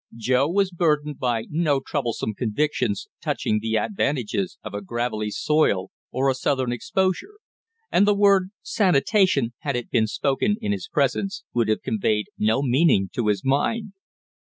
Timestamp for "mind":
13.45-13.93